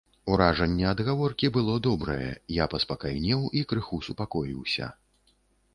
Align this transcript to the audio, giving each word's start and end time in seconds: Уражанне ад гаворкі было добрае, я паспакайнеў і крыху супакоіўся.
Уражанне 0.35 0.87
ад 0.91 1.03
гаворкі 1.09 1.51
было 1.57 1.75
добрае, 1.89 2.25
я 2.57 2.65
паспакайнеў 2.73 3.45
і 3.61 3.65
крыху 3.71 4.03
супакоіўся. 4.11 4.93